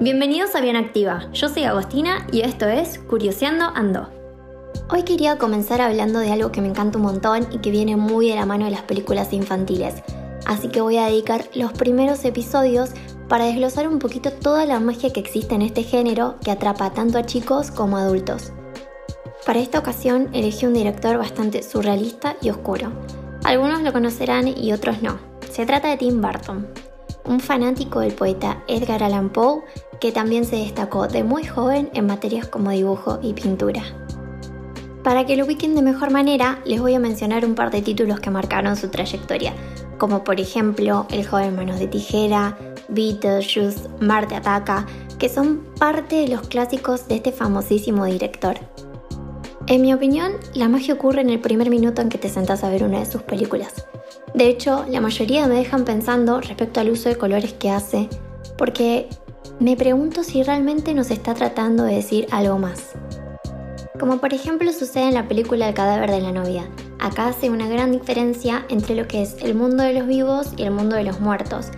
Bienvenidos 0.00 0.56
a 0.56 0.60
Bien 0.60 0.74
Activa, 0.74 1.30
yo 1.32 1.48
soy 1.48 1.62
Agostina 1.62 2.26
y 2.32 2.40
esto 2.40 2.66
es 2.66 2.98
Curioseando 2.98 3.66
Ando. 3.66 4.08
Hoy 4.90 5.04
quería 5.04 5.38
comenzar 5.38 5.80
hablando 5.80 6.18
de 6.18 6.32
algo 6.32 6.50
que 6.50 6.60
me 6.60 6.66
encanta 6.66 6.98
un 6.98 7.04
montón 7.04 7.46
y 7.52 7.58
que 7.58 7.70
viene 7.70 7.96
muy 7.96 8.28
de 8.28 8.34
la 8.34 8.44
mano 8.44 8.64
de 8.64 8.72
las 8.72 8.82
películas 8.82 9.32
infantiles, 9.32 10.02
así 10.44 10.66
que 10.68 10.80
voy 10.80 10.96
a 10.96 11.06
dedicar 11.06 11.44
los 11.54 11.72
primeros 11.72 12.24
episodios 12.24 12.90
para 13.28 13.44
desglosar 13.44 13.86
un 13.86 14.00
poquito 14.00 14.32
toda 14.32 14.66
la 14.66 14.80
magia 14.80 15.12
que 15.12 15.20
existe 15.20 15.54
en 15.54 15.62
este 15.62 15.84
género 15.84 16.34
que 16.44 16.50
atrapa 16.50 16.90
tanto 16.90 17.18
a 17.18 17.24
chicos 17.24 17.70
como 17.70 17.96
a 17.96 18.02
adultos. 18.02 18.52
Para 19.46 19.60
esta 19.60 19.78
ocasión 19.78 20.30
elegí 20.32 20.66
un 20.66 20.74
director 20.74 21.16
bastante 21.16 21.62
surrealista 21.62 22.34
y 22.42 22.50
oscuro. 22.50 22.90
Algunos 23.44 23.82
lo 23.82 23.92
conocerán 23.92 24.48
y 24.48 24.72
otros 24.72 25.02
no. 25.02 25.18
Se 25.50 25.66
trata 25.66 25.88
de 25.88 25.96
Tim 25.96 26.20
Burton, 26.20 26.66
un 27.24 27.40
fanático 27.40 28.00
del 28.00 28.12
poeta 28.12 28.62
Edgar 28.68 29.02
Allan 29.02 29.30
Poe 29.30 29.62
que 30.00 30.12
también 30.12 30.44
se 30.44 30.56
destacó 30.56 31.06
de 31.06 31.22
muy 31.24 31.44
joven 31.44 31.90
en 31.94 32.06
materias 32.06 32.48
como 32.48 32.70
dibujo 32.70 33.18
y 33.22 33.34
pintura. 33.34 33.82
Para 35.04 35.26
que 35.26 35.36
lo 35.36 35.44
ubiquen 35.44 35.74
de 35.74 35.82
mejor 35.82 36.10
manera, 36.10 36.60
les 36.64 36.80
voy 36.80 36.94
a 36.94 37.00
mencionar 37.00 37.44
un 37.44 37.54
par 37.54 37.70
de 37.70 37.82
títulos 37.82 38.20
que 38.20 38.30
marcaron 38.30 38.76
su 38.76 38.88
trayectoria, 38.88 39.52
como 39.98 40.22
por 40.22 40.40
ejemplo 40.40 41.06
El 41.10 41.26
joven 41.26 41.56
manos 41.56 41.78
de 41.80 41.88
tijera, 41.88 42.56
Beetlejuice, 42.88 43.88
Marte 44.00 44.36
ataca, 44.36 44.86
que 45.18 45.28
son 45.28 45.64
parte 45.78 46.16
de 46.16 46.28
los 46.28 46.48
clásicos 46.48 47.08
de 47.08 47.16
este 47.16 47.32
famosísimo 47.32 48.04
director. 48.04 48.56
En 49.68 49.80
mi 49.80 49.94
opinión, 49.94 50.32
la 50.54 50.68
magia 50.68 50.94
ocurre 50.94 51.20
en 51.20 51.30
el 51.30 51.40
primer 51.40 51.70
minuto 51.70 52.02
en 52.02 52.08
que 52.08 52.18
te 52.18 52.28
sentás 52.28 52.64
a 52.64 52.68
ver 52.68 52.82
una 52.82 52.98
de 52.98 53.06
sus 53.06 53.22
películas. 53.22 53.86
De 54.34 54.48
hecho, 54.48 54.84
la 54.88 55.00
mayoría 55.00 55.46
me 55.46 55.54
dejan 55.54 55.84
pensando 55.84 56.40
respecto 56.40 56.80
al 56.80 56.90
uso 56.90 57.08
de 57.08 57.16
colores 57.16 57.52
que 57.52 57.70
hace, 57.70 58.08
porque 58.58 59.08
me 59.60 59.76
pregunto 59.76 60.24
si 60.24 60.42
realmente 60.42 60.94
nos 60.94 61.10
está 61.10 61.34
tratando 61.34 61.84
de 61.84 61.94
decir 61.94 62.26
algo 62.32 62.58
más. 62.58 62.92
Como 64.00 64.18
por 64.18 64.34
ejemplo 64.34 64.72
sucede 64.72 65.04
en 65.04 65.14
la 65.14 65.28
película 65.28 65.68
El 65.68 65.74
cadáver 65.74 66.10
de 66.10 66.20
la 66.20 66.32
novia. 66.32 66.68
Acá 66.98 67.28
hace 67.28 67.48
una 67.48 67.68
gran 67.68 67.92
diferencia 67.92 68.66
entre 68.68 68.96
lo 68.96 69.06
que 69.06 69.22
es 69.22 69.36
el 69.42 69.54
mundo 69.54 69.84
de 69.84 69.92
los 69.92 70.08
vivos 70.08 70.54
y 70.56 70.64
el 70.64 70.72
mundo 70.72 70.96
de 70.96 71.04
los 71.04 71.20
muertos, 71.20 71.70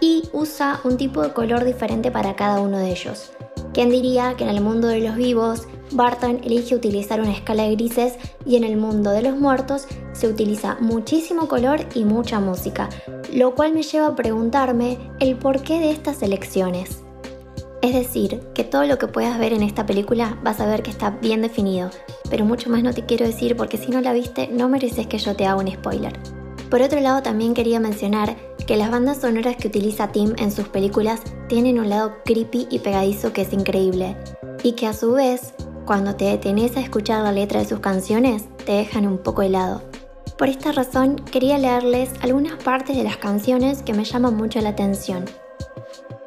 y 0.00 0.28
usa 0.32 0.80
un 0.84 0.98
tipo 0.98 1.22
de 1.22 1.32
color 1.32 1.64
diferente 1.64 2.10
para 2.10 2.36
cada 2.36 2.60
uno 2.60 2.76
de 2.76 2.90
ellos. 2.90 3.32
¿Quién 3.72 3.88
diría 3.88 4.34
que 4.36 4.44
en 4.44 4.50
el 4.50 4.60
mundo 4.60 4.88
de 4.88 5.00
los 5.00 5.16
vivos 5.16 5.68
Barton 5.92 6.40
elige 6.44 6.74
utilizar 6.74 7.20
una 7.20 7.32
escala 7.32 7.64
de 7.64 7.74
grises 7.74 8.14
y 8.46 8.56
en 8.56 8.64
el 8.64 8.76
mundo 8.76 9.10
de 9.10 9.22
los 9.22 9.36
muertos 9.36 9.86
se 10.12 10.28
utiliza 10.28 10.76
muchísimo 10.80 11.48
color 11.48 11.80
y 11.94 12.04
mucha 12.04 12.40
música, 12.40 12.88
lo 13.32 13.54
cual 13.54 13.72
me 13.72 13.82
lleva 13.82 14.06
a 14.06 14.16
preguntarme 14.16 14.98
el 15.18 15.36
porqué 15.36 15.80
de 15.80 15.90
estas 15.90 16.22
elecciones. 16.22 17.02
Es 17.82 17.94
decir, 17.94 18.40
que 18.54 18.62
todo 18.62 18.84
lo 18.84 18.98
que 18.98 19.08
puedas 19.08 19.38
ver 19.38 19.52
en 19.52 19.62
esta 19.62 19.86
película 19.86 20.38
vas 20.44 20.60
a 20.60 20.66
ver 20.66 20.82
que 20.82 20.90
está 20.90 21.10
bien 21.10 21.42
definido, 21.42 21.90
pero 22.28 22.44
mucho 22.44 22.70
más 22.70 22.82
no 22.82 22.92
te 22.92 23.06
quiero 23.06 23.26
decir 23.26 23.56
porque 23.56 23.78
si 23.78 23.90
no 23.90 24.00
la 24.00 24.12
viste 24.12 24.48
no 24.48 24.68
mereces 24.68 25.06
que 25.06 25.18
yo 25.18 25.34
te 25.34 25.46
haga 25.46 25.60
un 25.60 25.72
spoiler. 25.72 26.12
Por 26.70 26.82
otro 26.82 27.00
lado 27.00 27.22
también 27.22 27.54
quería 27.54 27.80
mencionar 27.80 28.36
que 28.66 28.76
las 28.76 28.92
bandas 28.92 29.22
sonoras 29.22 29.56
que 29.56 29.66
utiliza 29.66 30.12
Tim 30.12 30.34
en 30.38 30.52
sus 30.52 30.68
películas 30.68 31.20
tienen 31.48 31.80
un 31.80 31.88
lado 31.88 32.14
creepy 32.24 32.68
y 32.70 32.78
pegadizo 32.78 33.32
que 33.32 33.42
es 33.42 33.52
increíble, 33.52 34.16
y 34.62 34.72
que 34.72 34.86
a 34.86 34.92
su 34.92 35.12
vez, 35.12 35.54
cuando 35.90 36.14
te 36.14 36.26
detenés 36.26 36.76
a 36.76 36.80
escuchar 36.82 37.24
la 37.24 37.32
letra 37.32 37.58
de 37.58 37.66
sus 37.66 37.80
canciones, 37.80 38.44
te 38.64 38.70
dejan 38.70 39.08
un 39.08 39.18
poco 39.18 39.42
helado. 39.42 39.82
Por 40.38 40.48
esta 40.48 40.70
razón 40.70 41.16
quería 41.16 41.58
leerles 41.58 42.10
algunas 42.22 42.62
partes 42.62 42.96
de 42.96 43.02
las 43.02 43.16
canciones 43.16 43.82
que 43.82 43.92
me 43.92 44.04
llaman 44.04 44.36
mucho 44.36 44.60
la 44.60 44.68
atención. 44.68 45.24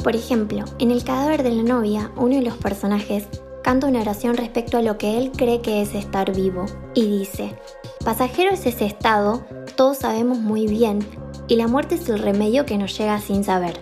Por 0.04 0.18
ejemplo, 0.18 0.66
en 0.80 0.92
El 0.92 1.06
cadáver 1.06 1.44
de 1.44 1.52
la 1.52 1.64
novia, 1.64 2.12
uno 2.18 2.36
de 2.36 2.42
los 2.42 2.58
personajes 2.58 3.30
canta 3.64 3.88
una 3.88 4.02
oración 4.02 4.36
respecto 4.36 4.80
a 4.80 4.82
lo 4.82 4.98
que 4.98 5.18
él 5.18 5.32
cree 5.32 5.62
que 5.62 5.82
es 5.82 5.96
estar 5.96 6.36
vivo, 6.36 6.66
y 6.94 7.20
dice, 7.20 7.58
Pasajero 8.04 8.52
es 8.52 8.66
ese 8.66 8.86
estado, 8.86 9.46
todos 9.78 10.00
sabemos 10.00 10.40
muy 10.40 10.68
bien, 10.68 11.08
y 11.48 11.56
la 11.56 11.70
muerte 11.70 11.96
es 11.96 12.10
el 12.10 12.20
remedio 12.20 12.66
que 12.66 12.78
nos 12.78 12.98
llega 12.98 13.18
sin 13.22 13.46
saber. 13.46 13.80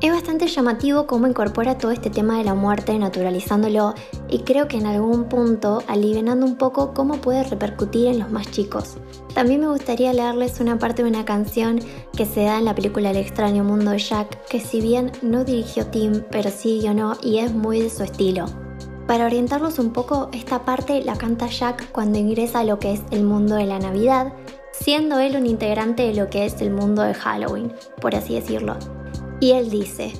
Es 0.00 0.12
bastante 0.12 0.46
llamativo 0.46 1.08
cómo 1.08 1.26
incorpora 1.26 1.76
todo 1.76 1.90
este 1.90 2.08
tema 2.08 2.38
de 2.38 2.44
la 2.44 2.54
muerte 2.54 2.96
naturalizándolo 2.96 3.94
y 4.28 4.40
creo 4.40 4.68
que 4.68 4.76
en 4.76 4.86
algún 4.86 5.24
punto 5.24 5.82
aliviando 5.88 6.46
un 6.46 6.54
poco 6.54 6.94
cómo 6.94 7.14
puede 7.16 7.42
repercutir 7.42 8.06
en 8.06 8.20
los 8.20 8.30
más 8.30 8.48
chicos. 8.48 8.96
También 9.34 9.60
me 9.60 9.66
gustaría 9.66 10.12
leerles 10.12 10.60
una 10.60 10.78
parte 10.78 11.02
de 11.02 11.08
una 11.08 11.24
canción 11.24 11.80
que 12.16 12.26
se 12.26 12.44
da 12.44 12.58
en 12.58 12.66
la 12.66 12.76
película 12.76 13.10
El 13.10 13.16
extraño 13.16 13.64
mundo 13.64 13.90
de 13.90 13.98
Jack, 13.98 14.46
que 14.46 14.60
si 14.60 14.80
bien 14.80 15.10
no 15.20 15.42
dirigió 15.42 15.86
Tim, 15.88 16.22
pero 16.30 16.50
sí 16.50 16.80
no 16.94 17.16
y 17.20 17.38
es 17.38 17.52
muy 17.52 17.80
de 17.80 17.90
su 17.90 18.04
estilo. 18.04 18.46
Para 19.08 19.26
orientarlos 19.26 19.80
un 19.80 19.92
poco, 19.92 20.28
esta 20.32 20.64
parte 20.64 21.02
la 21.02 21.16
canta 21.16 21.48
Jack 21.48 21.90
cuando 21.90 22.20
ingresa 22.20 22.60
a 22.60 22.64
lo 22.64 22.78
que 22.78 22.92
es 22.92 23.02
el 23.10 23.24
mundo 23.24 23.56
de 23.56 23.66
la 23.66 23.80
Navidad, 23.80 24.32
siendo 24.70 25.18
él 25.18 25.34
un 25.36 25.46
integrante 25.46 26.04
de 26.04 26.14
lo 26.14 26.30
que 26.30 26.46
es 26.46 26.60
el 26.60 26.70
mundo 26.70 27.02
de 27.02 27.14
Halloween, 27.14 27.72
por 28.00 28.14
así 28.14 28.36
decirlo. 28.36 28.76
Y 29.40 29.52
él 29.52 29.70
dice, 29.70 30.12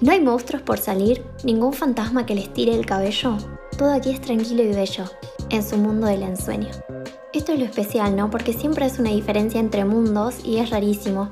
¿no 0.00 0.12
hay 0.12 0.20
monstruos 0.20 0.62
por 0.62 0.78
salir? 0.78 1.24
¿Ningún 1.44 1.72
fantasma 1.72 2.26
que 2.26 2.34
les 2.34 2.52
tire 2.52 2.74
el 2.74 2.86
cabello? 2.86 3.36
Todo 3.76 3.92
aquí 3.92 4.10
es 4.10 4.20
tranquilo 4.20 4.62
y 4.62 4.68
bello, 4.68 5.04
en 5.50 5.62
su 5.62 5.76
mundo 5.76 6.06
del 6.06 6.22
ensueño. 6.22 6.68
Esto 7.32 7.52
es 7.52 7.58
lo 7.58 7.64
especial, 7.64 8.14
¿no? 8.14 8.30
Porque 8.30 8.52
siempre 8.52 8.86
es 8.86 8.98
una 8.98 9.10
diferencia 9.10 9.58
entre 9.58 9.84
mundos 9.84 10.36
y 10.44 10.58
es 10.58 10.70
rarísimo. 10.70 11.30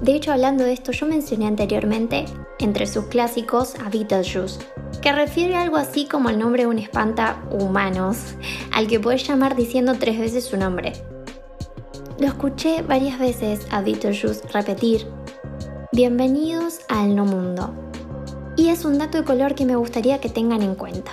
De 0.00 0.14
hecho, 0.14 0.32
hablando 0.32 0.64
de 0.64 0.72
esto, 0.72 0.90
yo 0.90 1.06
mencioné 1.06 1.46
anteriormente, 1.46 2.24
entre 2.58 2.86
sus 2.86 3.04
clásicos, 3.04 3.76
a 3.84 3.88
Beetlejuice, 3.88 4.58
que 5.00 5.12
refiere 5.12 5.54
algo 5.54 5.76
así 5.76 6.06
como 6.06 6.30
el 6.30 6.38
nombre 6.38 6.62
de 6.62 6.68
un 6.68 6.78
espanta 6.78 7.40
humanos, 7.50 8.34
al 8.72 8.88
que 8.88 8.98
puedes 8.98 9.26
llamar 9.28 9.54
diciendo 9.54 9.94
tres 10.00 10.18
veces 10.18 10.44
su 10.44 10.56
nombre. 10.56 10.92
Lo 12.18 12.26
escuché 12.26 12.82
varias 12.82 13.18
veces 13.18 13.66
a 13.70 13.82
Beetlejuice 13.82 14.48
repetir 14.52 15.06
Bienvenidos 15.94 16.80
al 16.88 17.14
No 17.14 17.26
Mundo. 17.26 17.74
Y 18.56 18.70
es 18.70 18.86
un 18.86 18.96
dato 18.96 19.18
de 19.18 19.24
color 19.24 19.54
que 19.54 19.66
me 19.66 19.76
gustaría 19.76 20.22
que 20.22 20.30
tengan 20.30 20.62
en 20.62 20.74
cuenta. 20.74 21.12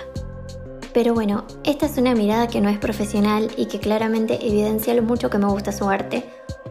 Pero 0.94 1.12
bueno, 1.12 1.44
esta 1.64 1.84
es 1.84 1.98
una 1.98 2.14
mirada 2.14 2.48
que 2.48 2.62
no 2.62 2.70
es 2.70 2.78
profesional 2.78 3.50
y 3.58 3.66
que 3.66 3.78
claramente 3.78 4.38
evidencia 4.40 4.94
lo 4.94 5.02
mucho 5.02 5.28
que 5.28 5.36
me 5.36 5.48
gusta 5.48 5.72
su 5.72 5.86
arte. 5.90 6.24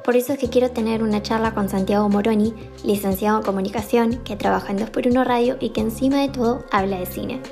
Por 0.04 0.16
eso 0.16 0.34
es 0.34 0.40
que 0.40 0.50
quiero 0.50 0.72
tener 0.72 1.04
una 1.04 1.22
charla 1.22 1.54
con 1.54 1.70
Santiago 1.70 2.10
Moroni, 2.10 2.56
licenciado 2.84 3.38
en 3.38 3.46
comunicación, 3.46 4.24
que 4.24 4.36
trabaja 4.36 4.72
en 4.72 4.80
2x1 4.80 5.24
Radio 5.24 5.58
y 5.60 5.70
que 5.70 5.82
encima 5.82 6.18
de 6.22 6.30
todo 6.30 6.66
habla 6.72 6.98
de 6.98 7.06
cine. 7.06 7.44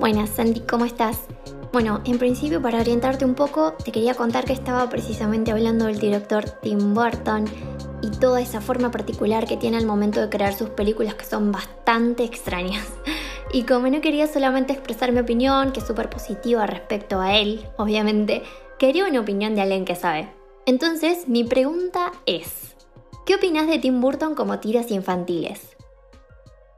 Buenas, 0.00 0.30
Santi, 0.30 0.60
¿cómo 0.60 0.86
estás? 0.86 1.18
Bueno, 1.74 2.02
en 2.04 2.20
principio 2.20 2.62
para 2.62 2.78
orientarte 2.78 3.24
un 3.24 3.34
poco, 3.34 3.72
te 3.72 3.90
quería 3.90 4.14
contar 4.14 4.44
que 4.44 4.52
estaba 4.52 4.88
precisamente 4.88 5.50
hablando 5.50 5.86
del 5.86 5.98
director 5.98 6.48
Tim 6.48 6.94
Burton 6.94 7.46
y 8.00 8.10
toda 8.10 8.40
esa 8.40 8.60
forma 8.60 8.92
particular 8.92 9.44
que 9.44 9.56
tiene 9.56 9.78
al 9.78 9.84
momento 9.84 10.20
de 10.20 10.28
crear 10.28 10.54
sus 10.54 10.68
películas 10.68 11.16
que 11.16 11.24
son 11.24 11.50
bastante 11.50 12.22
extrañas. 12.22 12.86
Y 13.52 13.64
como 13.64 13.88
no 13.88 14.00
quería 14.00 14.28
solamente 14.28 14.72
expresar 14.72 15.10
mi 15.10 15.18
opinión, 15.18 15.72
que 15.72 15.80
es 15.80 15.86
súper 15.86 16.10
positiva 16.10 16.64
respecto 16.64 17.20
a 17.20 17.36
él, 17.36 17.66
obviamente, 17.76 18.44
quería 18.78 19.06
una 19.06 19.22
opinión 19.22 19.56
de 19.56 19.62
alguien 19.62 19.84
que 19.84 19.96
sabe. 19.96 20.28
Entonces, 20.66 21.26
mi 21.26 21.42
pregunta 21.42 22.12
es, 22.24 22.76
¿qué 23.26 23.34
opinas 23.34 23.66
de 23.66 23.80
Tim 23.80 24.00
Burton 24.00 24.36
como 24.36 24.60
tiras 24.60 24.92
infantiles? 24.92 25.73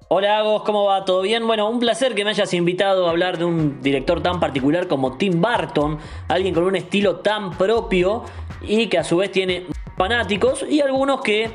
Hola 0.09 0.39
Agos, 0.39 0.63
¿cómo 0.63 0.85
va? 0.85 1.05
¿Todo 1.05 1.23
bien? 1.23 1.45
Bueno, 1.49 1.69
un 1.69 1.81
placer 1.81 2.15
que 2.15 2.23
me 2.23 2.31
hayas 2.31 2.55
invitado 2.55 3.09
a 3.09 3.11
hablar 3.11 3.39
de 3.39 3.45
un 3.45 3.83
director 3.83 4.23
tan 4.23 4.39
particular 4.39 4.87
como 4.87 5.17
Tim 5.17 5.43
Burton, 5.43 5.99
alguien 6.29 6.55
con 6.55 6.63
un 6.63 6.77
estilo 6.77 7.17
tan 7.17 7.51
propio 7.51 8.23
y 8.63 8.87
que 8.87 8.99
a 8.99 9.03
su 9.03 9.17
vez 9.17 9.33
tiene 9.33 9.67
fanáticos 9.97 10.65
y 10.71 10.81
algunos 10.81 11.23
que 11.23 11.51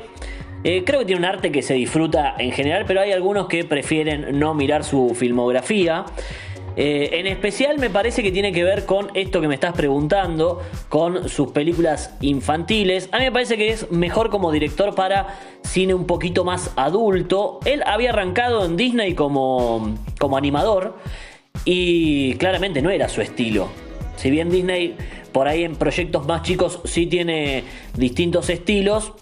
eh, 0.64 0.84
creo 0.84 1.00
que 1.00 1.06
tiene 1.06 1.20
un 1.20 1.24
arte 1.24 1.50
que 1.50 1.62
se 1.62 1.72
disfruta 1.72 2.34
en 2.38 2.52
general, 2.52 2.84
pero 2.86 3.00
hay 3.00 3.12
algunos 3.12 3.48
que 3.48 3.64
prefieren 3.64 4.38
no 4.38 4.52
mirar 4.52 4.84
su 4.84 5.14
filmografía. 5.14 6.04
Eh, 6.76 7.10
en 7.12 7.26
especial 7.26 7.78
me 7.78 7.90
parece 7.90 8.22
que 8.22 8.32
tiene 8.32 8.52
que 8.52 8.64
ver 8.64 8.86
con 8.86 9.10
esto 9.14 9.40
que 9.40 9.48
me 9.48 9.54
estás 9.54 9.74
preguntando, 9.74 10.62
con 10.88 11.28
sus 11.28 11.50
películas 11.52 12.14
infantiles. 12.20 13.08
A 13.12 13.18
mí 13.18 13.24
me 13.24 13.32
parece 13.32 13.56
que 13.56 13.70
es 13.70 13.90
mejor 13.90 14.30
como 14.30 14.50
director 14.50 14.94
para 14.94 15.38
cine 15.62 15.94
un 15.94 16.06
poquito 16.06 16.44
más 16.44 16.72
adulto. 16.76 17.60
Él 17.64 17.82
había 17.86 18.10
arrancado 18.10 18.64
en 18.64 18.76
Disney 18.76 19.14
como, 19.14 19.94
como 20.18 20.36
animador 20.36 20.96
y 21.64 22.34
claramente 22.34 22.80
no 22.82 22.90
era 22.90 23.08
su 23.08 23.20
estilo. 23.20 23.68
Si 24.16 24.30
bien 24.30 24.50
Disney 24.50 24.96
por 25.32 25.48
ahí 25.48 25.64
en 25.64 25.76
proyectos 25.76 26.26
más 26.26 26.42
chicos 26.42 26.80
sí 26.84 27.06
tiene 27.06 27.64
distintos 27.96 28.50
estilos, 28.50 29.12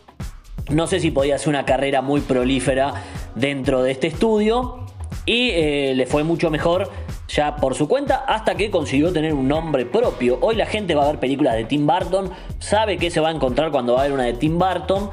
no 0.69 0.87
sé 0.87 1.01
si 1.01 1.11
podía 1.11 1.37
hacer 1.37 1.49
una 1.49 1.65
carrera 1.65 2.01
muy 2.03 2.21
prolífera 2.21 2.95
dentro 3.35 3.83
de 3.83 3.93
este 3.93 4.07
estudio 4.09 4.87
y 5.27 5.51
eh, 5.51 5.93
le 5.95 6.07
fue 6.07 6.23
mucho 6.25 6.51
mejor 6.51 6.91
ya 7.35 7.57
por 7.57 7.75
su 7.75 7.89
cuenta 7.89 8.25
hasta 8.27 8.57
que 8.57 8.71
consiguió 8.71 9.13
tener 9.13 9.35
un 9.35 9.47
nombre 9.47 9.87
propio. 9.87 10.39
Hoy 10.41 10.57
la 10.57 10.67
gente 10.67 10.95
va 10.95 11.05
a 11.05 11.07
ver 11.07 11.21
películas 11.21 11.55
de 11.55 11.65
Tim 11.65 11.87
Burton, 11.87 12.31
sabe 12.59 12.99
que 12.99 13.11
se 13.11 13.21
va 13.21 13.29
a 13.29 13.33
encontrar 13.33 13.71
cuando 13.71 13.95
va 13.95 14.01
a 14.01 14.05
ver 14.05 14.13
una 14.13 14.25
de 14.25 14.35
Tim 14.35 14.59
Burton. 14.59 15.11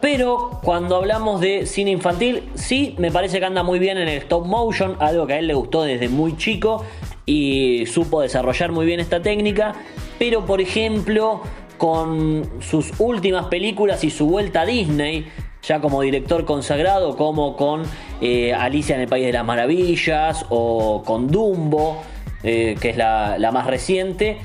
Pero 0.00 0.60
cuando 0.62 0.96
hablamos 0.96 1.40
de 1.42 1.66
cine 1.66 1.90
infantil, 1.90 2.48
sí 2.54 2.94
me 2.98 3.10
parece 3.10 3.38
que 3.38 3.44
anda 3.44 3.62
muy 3.62 3.78
bien 3.78 3.98
en 3.98 4.08
el 4.08 4.18
stop 4.18 4.46
motion, 4.46 4.96
algo 4.98 5.26
que 5.26 5.34
a 5.34 5.38
él 5.38 5.46
le 5.46 5.54
gustó 5.54 5.82
desde 5.82 6.08
muy 6.08 6.38
chico 6.38 6.84
y 7.26 7.84
supo 7.86 8.22
desarrollar 8.22 8.72
muy 8.72 8.86
bien 8.86 9.00
esta 9.00 9.20
técnica. 9.20 9.74
Pero 10.18 10.46
por 10.46 10.62
ejemplo, 10.62 11.42
con 11.76 12.48
sus 12.60 12.92
últimas 12.98 13.46
películas 13.46 14.02
y 14.04 14.10
su 14.10 14.26
vuelta 14.26 14.62
a 14.62 14.66
Disney, 14.66 15.26
ya 15.62 15.80
como 15.80 16.00
director 16.02 16.44
consagrado, 16.44 17.16
como 17.16 17.56
con 17.56 17.82
eh, 18.20 18.54
Alicia 18.54 18.94
en 18.94 19.02
el 19.02 19.08
País 19.08 19.26
de 19.26 19.32
las 19.32 19.44
Maravillas 19.44 20.46
o 20.48 21.02
con 21.04 21.28
Dumbo, 21.28 22.02
eh, 22.42 22.76
que 22.80 22.90
es 22.90 22.96
la, 22.96 23.50
más 23.52 23.66
reciente. 23.66 24.38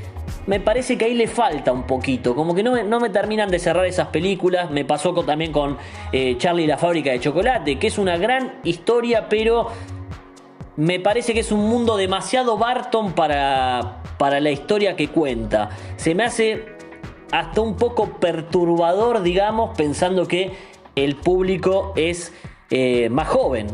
Me 0.47 0.59
parece 0.59 0.97
que 0.97 1.05
ahí 1.05 1.13
le 1.13 1.27
falta 1.27 1.71
un 1.71 1.83
poquito, 1.83 2.35
como 2.35 2.53
que 2.53 2.61
no 2.61 2.71
me, 2.71 2.83
no 2.83 2.99
me 2.99 3.09
terminan 3.09 3.49
de 3.49 3.59
cerrar 3.59 3.85
esas 3.85 4.09
películas. 4.09 4.69
Me 4.69 4.85
pasó 4.85 5.13
también 5.23 5.51
con 5.51 5.77
eh, 6.11 6.35
Charlie 6.37 6.63
y 6.63 6.67
la 6.67 6.77
fábrica 6.77 7.11
de 7.11 7.19
chocolate, 7.19 7.79
que 7.79 7.87
es 7.87 7.97
una 7.97 8.17
gran 8.17 8.59
historia, 8.63 9.27
pero 9.29 9.69
me 10.75 10.99
parece 10.99 11.33
que 11.33 11.39
es 11.39 11.51
un 11.51 11.67
mundo 11.67 11.95
demasiado 11.95 12.57
Barton 12.57 13.13
para, 13.13 14.01
para 14.17 14.39
la 14.39 14.51
historia 14.51 14.95
que 14.95 15.07
cuenta. 15.07 15.69
Se 15.95 16.13
me 16.13 16.25
hace 16.25 16.65
hasta 17.31 17.61
un 17.61 17.75
poco 17.75 18.19
perturbador, 18.19 19.23
digamos, 19.23 19.75
pensando 19.75 20.27
que 20.27 20.74
el 20.95 21.15
público 21.15 21.93
es 21.95 22.33
eh, 22.71 23.09
más 23.09 23.27
joven. 23.27 23.67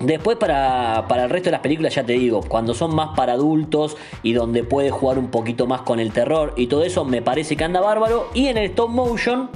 Después 0.00 0.36
para, 0.36 1.06
el 1.08 1.30
resto 1.30 1.46
de 1.46 1.52
las 1.52 1.60
películas 1.60 1.94
ya 1.94 2.04
te 2.04 2.14
digo, 2.14 2.42
cuando 2.42 2.74
son 2.74 2.94
más 2.94 3.16
para 3.16 3.34
adultos 3.34 3.96
y 4.22 4.32
donde 4.32 4.64
puedes 4.64 4.92
jugar 4.92 5.18
un 5.18 5.28
poquito 5.30 5.66
más 5.66 5.82
con 5.82 6.00
el 6.00 6.12
terror 6.12 6.52
y 6.56 6.66
todo 6.66 6.82
eso, 6.82 7.04
me 7.04 7.22
parece 7.22 7.56
que 7.56 7.64
anda 7.64 7.80
bárbaro. 7.80 8.28
Y 8.34 8.48
en 8.48 8.58
el 8.58 8.64
stop 8.70 8.90
motion, 8.90 9.50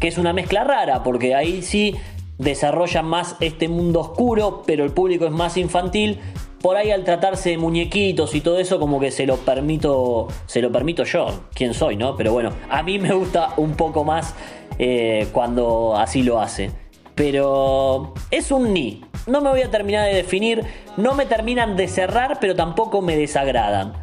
que 0.00 0.08
es 0.08 0.18
una 0.18 0.32
mezcla 0.32 0.64
rara, 0.64 1.02
porque 1.02 1.34
ahí 1.34 1.62
sí 1.62 1.94
desarrollan 2.36 3.06
más 3.06 3.36
este 3.40 3.68
mundo 3.68 4.00
oscuro, 4.00 4.62
pero 4.66 4.84
el 4.84 4.90
público 4.90 5.24
es 5.24 5.32
más 5.32 5.56
infantil. 5.56 6.18
Por 6.60 6.76
ahí 6.76 6.90
al 6.90 7.04
tratarse 7.04 7.50
de 7.50 7.58
muñequitos 7.58 8.34
y 8.34 8.40
todo 8.40 8.58
eso, 8.58 8.80
como 8.80 8.98
que 8.98 9.12
se 9.12 9.24
lo 9.24 9.36
permito, 9.36 10.26
se 10.46 10.60
lo 10.60 10.72
permito 10.72 11.04
yo, 11.04 11.44
quién 11.54 11.72
soy, 11.72 11.96
¿no? 11.96 12.16
Pero 12.16 12.32
bueno, 12.32 12.50
a 12.68 12.82
mí 12.82 12.98
me 12.98 13.14
gusta 13.14 13.54
un 13.56 13.74
poco 13.76 14.02
más 14.02 14.34
eh, 14.78 15.28
cuando 15.32 15.96
así 15.96 16.22
lo 16.22 16.40
hace. 16.40 16.70
Pero 17.14 18.14
es 18.30 18.50
un 18.52 18.72
ni. 18.72 19.02
No 19.26 19.40
me 19.40 19.50
voy 19.50 19.62
a 19.62 19.70
terminar 19.70 20.06
de 20.06 20.14
definir. 20.14 20.64
No 20.96 21.14
me 21.14 21.26
terminan 21.26 21.76
de 21.76 21.88
cerrar, 21.88 22.38
pero 22.40 22.54
tampoco 22.54 23.02
me 23.02 23.16
desagradan. 23.16 23.94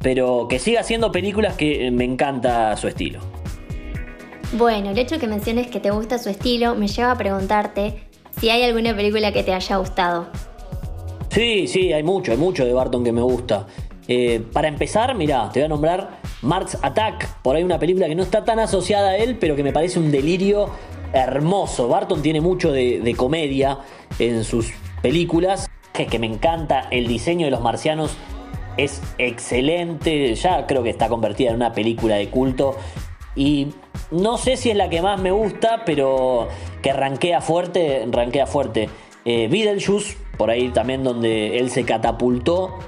Pero 0.00 0.46
que 0.48 0.58
siga 0.58 0.80
haciendo 0.80 1.12
películas 1.12 1.54
que 1.56 1.90
me 1.90 2.04
encanta 2.04 2.76
su 2.76 2.88
estilo. 2.88 3.20
Bueno, 4.56 4.90
el 4.90 4.98
hecho 4.98 5.18
que 5.18 5.26
menciones 5.26 5.66
que 5.66 5.80
te 5.80 5.90
gusta 5.90 6.18
su 6.18 6.30
estilo 6.30 6.74
me 6.74 6.88
lleva 6.88 7.10
a 7.10 7.18
preguntarte 7.18 8.04
si 8.38 8.50
hay 8.50 8.62
alguna 8.62 8.94
película 8.94 9.32
que 9.32 9.42
te 9.42 9.52
haya 9.52 9.76
gustado. 9.76 10.28
Sí, 11.30 11.66
sí, 11.66 11.92
hay 11.92 12.02
mucho, 12.02 12.32
hay 12.32 12.38
mucho 12.38 12.64
de 12.64 12.72
Barton 12.72 13.02
que 13.02 13.12
me 13.12 13.22
gusta. 13.22 13.66
Eh, 14.06 14.42
para 14.52 14.68
empezar, 14.68 15.14
mira, 15.14 15.50
te 15.52 15.60
voy 15.60 15.66
a 15.66 15.68
nombrar 15.68 16.18
Mars 16.42 16.76
Attack, 16.82 17.40
por 17.40 17.56
ahí 17.56 17.62
una 17.62 17.78
película 17.78 18.06
que 18.06 18.14
no 18.14 18.22
está 18.22 18.44
tan 18.44 18.58
asociada 18.58 19.10
a 19.10 19.16
él, 19.16 19.38
pero 19.38 19.56
que 19.56 19.62
me 19.62 19.72
parece 19.72 19.98
un 19.98 20.10
delirio 20.10 20.70
hermoso. 21.12 21.88
Barton 21.88 22.20
tiene 22.20 22.40
mucho 22.40 22.72
de, 22.72 23.14
comedia 23.16 23.78
en 24.18 24.44
sus 24.44 24.72
películas, 25.00 25.70
es 25.98 26.06
que 26.08 26.18
me 26.18 26.26
encanta, 26.26 26.88
el 26.90 27.06
diseño 27.06 27.46
de 27.46 27.50
los 27.50 27.60
marcianos 27.60 28.16
es 28.76 29.00
excelente, 29.18 30.34
ya 30.34 30.66
creo 30.66 30.82
que 30.82 30.90
está 30.90 31.08
convertida 31.08 31.50
en 31.50 31.56
una 31.56 31.72
película 31.72 32.16
de 32.16 32.28
culto. 32.28 32.76
Y 33.36 33.68
no 34.10 34.36
sé 34.36 34.56
si 34.56 34.70
es 34.70 34.76
la 34.76 34.90
que 34.90 35.00
más 35.00 35.20
me 35.20 35.30
gusta, 35.30 35.82
pero 35.86 36.48
que 36.82 36.92
rankea 36.92 37.40
fuerte, 37.40 38.06
rankea 38.10 38.46
fuerte. 38.46 38.88
Eh, 39.24 39.48
Beetlejuice, 39.48 40.18
por 40.36 40.50
ahí 40.50 40.68
también 40.68 41.04
donde 41.04 41.58
él 41.58 41.70
se 41.70 41.84
catapultó 41.84 42.78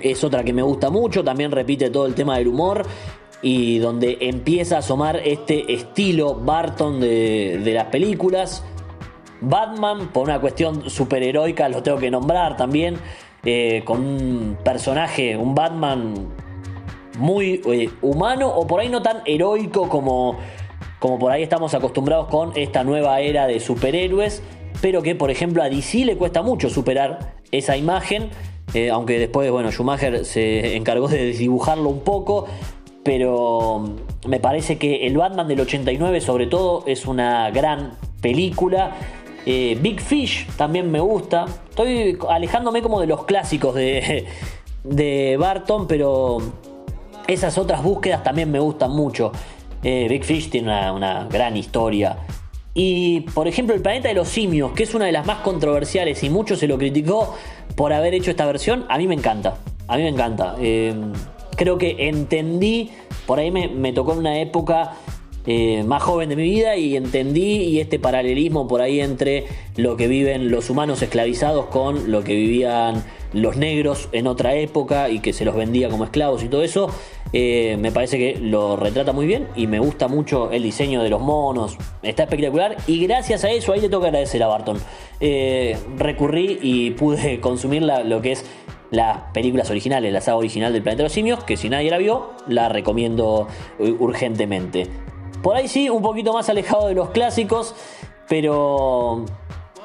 es 0.00 0.22
otra 0.24 0.44
que 0.44 0.52
me 0.52 0.62
gusta 0.62 0.90
mucho, 0.90 1.24
también 1.24 1.50
repite 1.50 1.90
todo 1.90 2.06
el 2.06 2.14
tema 2.14 2.38
del 2.38 2.48
humor 2.48 2.86
y 3.42 3.78
donde 3.78 4.18
empieza 4.20 4.76
a 4.76 4.78
asomar 4.80 5.16
este 5.24 5.72
estilo 5.72 6.34
Barton 6.34 7.00
de, 7.00 7.60
las 7.72 7.86
películas. 7.86 8.64
Batman, 9.40 10.08
por 10.08 10.24
una 10.24 10.40
cuestión 10.40 10.90
superheroica, 10.90 11.68
lo 11.68 11.82
tengo 11.82 11.98
que 11.98 12.10
nombrar 12.10 12.56
también, 12.56 12.96
eh, 13.44 13.82
con 13.84 14.00
un 14.04 14.58
personaje, 14.64 15.36
un 15.36 15.54
Batman 15.54 16.14
muy 17.18 17.60
eh, 17.66 17.90
humano 18.02 18.48
o 18.48 18.66
por 18.66 18.80
ahí 18.80 18.88
no 18.88 19.02
tan 19.02 19.22
heroico 19.26 19.88
como, 19.88 20.38
como 20.98 21.18
por 21.18 21.30
ahí 21.30 21.42
estamos 21.42 21.74
acostumbrados 21.74 22.28
con 22.28 22.52
esta 22.56 22.82
nueva 22.82 23.20
era 23.20 23.46
de 23.46 23.60
superhéroes, 23.60 24.42
pero 24.80 25.02
que 25.02 25.14
por 25.14 25.30
ejemplo 25.30 25.62
a 25.62 25.68
DC 25.68 26.04
le 26.04 26.16
cuesta 26.16 26.42
mucho 26.42 26.68
superar 26.68 27.34
esa 27.50 27.76
imagen 27.76 28.30
eh, 28.74 28.90
aunque 28.90 29.18
después, 29.18 29.50
bueno, 29.50 29.70
Schumacher 29.70 30.24
se 30.24 30.76
encargó 30.76 31.08
de 31.08 31.32
dibujarlo 31.32 31.88
un 31.88 32.00
poco, 32.00 32.46
pero 33.02 33.96
me 34.26 34.40
parece 34.40 34.78
que 34.78 35.06
el 35.06 35.16
Batman 35.16 35.48
del 35.48 35.60
89 35.60 36.20
sobre 36.20 36.46
todo 36.46 36.84
es 36.86 37.06
una 37.06 37.50
gran 37.50 37.92
película. 38.20 38.92
Eh, 39.46 39.78
Big 39.80 40.00
Fish 40.00 40.46
también 40.56 40.90
me 40.90 41.00
gusta. 41.00 41.46
Estoy 41.70 42.18
alejándome 42.28 42.82
como 42.82 43.00
de 43.00 43.06
los 43.06 43.24
clásicos 43.24 43.74
de, 43.74 44.26
de 44.84 45.36
Barton, 45.38 45.86
pero 45.86 46.38
esas 47.26 47.56
otras 47.56 47.82
búsquedas 47.82 48.22
también 48.22 48.50
me 48.50 48.58
gustan 48.58 48.90
mucho. 48.90 49.32
Eh, 49.82 50.06
Big 50.08 50.24
Fish 50.24 50.50
tiene 50.50 50.90
una 50.90 51.26
gran 51.30 51.56
historia. 51.56 52.18
Y 52.80 53.22
por 53.34 53.48
ejemplo, 53.48 53.74
el 53.74 53.82
planeta 53.82 54.06
de 54.06 54.14
los 54.14 54.28
simios, 54.28 54.70
que 54.70 54.84
es 54.84 54.94
una 54.94 55.06
de 55.06 55.10
las 55.10 55.26
más 55.26 55.38
controversiales 55.38 56.22
y 56.22 56.30
mucho 56.30 56.54
se 56.54 56.68
lo 56.68 56.78
criticó 56.78 57.34
por 57.74 57.92
haber 57.92 58.14
hecho 58.14 58.30
esta 58.30 58.46
versión, 58.46 58.86
a 58.88 58.96
mí 58.98 59.08
me 59.08 59.16
encanta. 59.16 59.56
A 59.88 59.96
mí 59.96 60.04
me 60.04 60.10
encanta. 60.10 60.54
Eh, 60.60 60.94
creo 61.56 61.76
que 61.76 61.96
entendí, 61.98 62.92
por 63.26 63.40
ahí 63.40 63.50
me, 63.50 63.92
tocó 63.92 64.12
en 64.12 64.18
una 64.18 64.38
época 64.38 64.92
eh, 65.50 65.82
más 65.82 66.02
joven 66.02 66.28
de 66.28 66.36
mi 66.36 66.42
vida 66.42 66.76
y 66.76 66.94
entendí 66.94 67.62
y 67.62 67.80
este 67.80 67.98
paralelismo 67.98 68.68
por 68.68 68.82
ahí 68.82 69.00
entre 69.00 69.46
lo 69.76 69.96
que 69.96 70.06
viven 70.06 70.50
los 70.50 70.68
humanos 70.68 71.00
esclavizados 71.00 71.66
con 71.66 72.10
lo 72.10 72.22
que 72.22 72.34
vivían 72.34 73.02
los 73.32 73.56
negros 73.56 74.10
en 74.12 74.26
otra 74.26 74.56
época 74.56 75.08
y 75.08 75.20
que 75.20 75.32
se 75.32 75.46
los 75.46 75.56
vendía 75.56 75.88
como 75.88 76.04
esclavos 76.04 76.44
y 76.44 76.48
todo 76.48 76.62
eso, 76.62 76.90
eh, 77.32 77.78
me 77.80 77.90
parece 77.92 78.18
que 78.18 78.38
lo 78.38 78.76
retrata 78.76 79.14
muy 79.14 79.26
bien 79.26 79.48
y 79.56 79.66
me 79.68 79.78
gusta 79.78 80.06
mucho 80.06 80.50
el 80.50 80.62
diseño 80.62 81.02
de 81.02 81.08
los 81.08 81.22
monos, 81.22 81.78
está 82.02 82.24
espectacular 82.24 82.76
y 82.86 83.06
gracias 83.06 83.42
a 83.44 83.50
eso 83.50 83.72
ahí 83.72 83.80
le 83.80 83.88
toca 83.88 84.08
agradecer 84.08 84.42
a 84.42 84.48
Barton. 84.48 84.76
Eh, 85.18 85.78
recurrí 85.96 86.58
y 86.60 86.90
pude 86.90 87.40
consumir 87.40 87.82
lo 87.82 88.20
que 88.20 88.32
es 88.32 88.44
las 88.90 89.32
películas 89.32 89.70
originales, 89.70 90.12
la 90.12 90.20
saga 90.20 90.36
original 90.36 90.74
del 90.74 90.82
Planeta 90.82 90.98
de 90.98 91.04
los 91.04 91.12
Simios, 91.12 91.42
que 91.44 91.56
si 91.56 91.70
nadie 91.70 91.90
la 91.90 91.96
vio, 91.96 92.32
la 92.48 92.68
recomiendo 92.68 93.48
urgentemente. 93.78 94.88
Por 95.42 95.56
ahí 95.56 95.68
sí, 95.68 95.88
un 95.88 96.02
poquito 96.02 96.32
más 96.32 96.48
alejado 96.48 96.88
de 96.88 96.94
los 96.94 97.10
clásicos, 97.10 97.74
pero 98.28 99.24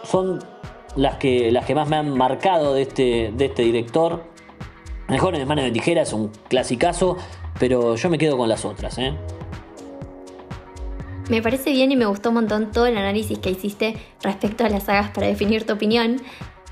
son 0.04 0.40
las 0.96 1.18
que, 1.18 1.52
las 1.52 1.66
que 1.66 1.76
más 1.76 1.88
me 1.88 1.96
han 1.96 2.16
marcado 2.16 2.74
de 2.74 2.84
este, 2.84 3.32
de 3.36 3.46
este 3.46 3.64
director. 3.64 4.24
Mejor 5.08 5.36
en 5.36 5.48
manos 5.48 5.66
de 5.66 5.72
tijera 5.72 6.02
es 6.02 6.14
un 6.14 6.30
clasicazo, 6.48 7.18
pero 7.60 7.96
yo 7.96 8.10
me 8.10 8.18
quedo 8.18 8.38
con 8.38 8.50
las 8.50 8.66
otras. 8.66 8.98
¿eh? 8.98 9.14
Me 11.30 11.42
parece 11.42 11.72
bien 11.72 11.92
y 11.92 11.96
me 11.96 12.06
gustó 12.06 12.30
un 12.30 12.36
montón 12.36 12.72
todo 12.72 12.86
el 12.86 12.98
análisis 12.98 13.40
que 13.40 13.52
hiciste 13.52 13.96
respecto 14.22 14.66
a 14.66 14.70
las 14.70 14.84
sagas 14.84 15.12
para 15.12 15.28
definir 15.28 15.66
tu 15.66 15.74
opinión. 15.74 16.22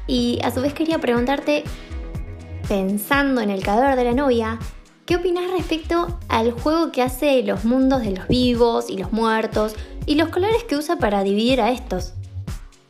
Y 0.08 0.40
a 0.44 0.52
su 0.52 0.62
vez 0.62 0.74
quería 0.74 1.00
preguntarte, 1.00 1.64
pensando 2.68 3.42
en 3.42 3.50
el 3.50 3.64
cadáver 3.64 3.96
de 3.96 4.04
la 4.04 4.14
novia, 4.14 4.60
¿qué 5.12 5.18
opinas 5.18 5.52
respecto 5.52 6.20
al 6.30 6.52
juego 6.52 6.94
que 6.94 7.02
hace 7.02 7.44
los 7.44 7.66
mundos 7.66 8.02
de 8.02 8.12
los 8.12 8.30
vivos 8.30 8.90
y 8.90 8.98
los 8.98 9.12
muertos 9.12 9.76
y 10.06 10.16
los 10.16 10.30
colores 10.30 10.64
que 10.64 10.78
usa 10.78 11.00
para 11.00 11.22
dividir 11.22 11.60
a 11.60 11.72
estos? 11.72 12.14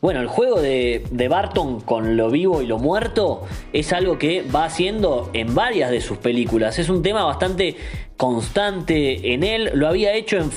Bueno, 0.01 0.19
el 0.21 0.27
juego 0.27 0.61
de, 0.61 1.27
Barton 1.27 1.81
con 1.81 2.17
lo 2.17 2.29
vivo 2.29 2.61
y 2.61 2.67
lo 2.67 2.77
muerto 2.77 3.41
es 3.73 3.91
algo 3.91 4.19
que 4.19 4.43
va 4.43 4.65
haciendo 4.65 5.31
en 5.33 5.55
varias 5.55 5.89
de 5.89 5.99
sus 5.99 6.19
películas. 6.19 6.77
Es 6.77 6.89
un 6.89 7.01
tema 7.01 7.23
bastante 7.23 7.75
constante 8.17 9.33
en 9.33 9.41
él. 9.43 9.71
Lo 9.73 9.87
había 9.87 10.13
hecho 10.13 10.37
en 10.37 10.51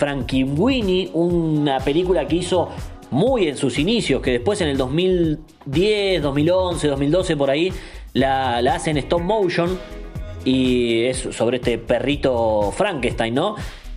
Winnie, 0.60 1.12
una 1.14 1.80
película 1.80 2.28
que 2.28 2.36
hizo 2.36 2.68
muy 3.10 3.48
en 3.48 3.56
sus 3.56 3.78
inicios, 3.78 4.20
que 4.20 4.32
después 4.32 4.60
en 4.60 4.68
el 4.68 4.76
2010, 4.76 6.20
2011, 6.20 6.88
2012 6.88 7.36
por 7.38 7.48
ahí 7.48 7.72
la, 8.12 8.60
la 8.60 8.74
hace 8.74 8.90
en 8.90 8.98
stop 8.98 9.22
motion 9.22 9.78
y 10.44 11.04
es 11.04 11.18
sobre 11.30 11.56
este 11.56 11.78
perrito 11.78 12.72
Frankenstein, 12.72 13.34
¿no? 13.34 13.56